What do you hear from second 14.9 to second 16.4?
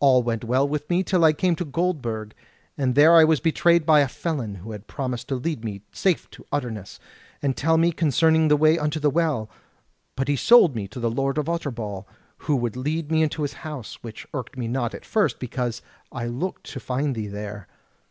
at first, because I